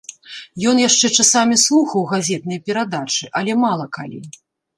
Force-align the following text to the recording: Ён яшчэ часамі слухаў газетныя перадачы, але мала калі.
Ён 0.69 0.75
яшчэ 0.89 1.11
часамі 1.23 1.57
слухаў 1.65 2.01
газетныя 2.15 2.63
перадачы, 2.71 3.31
але 3.41 3.51
мала 3.67 3.85
калі. 4.01 4.19